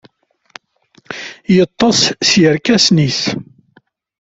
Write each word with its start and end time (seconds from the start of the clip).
Yeṭṭes 1.55 1.99
s 2.27 2.29
yirkasen-is. 2.41 3.21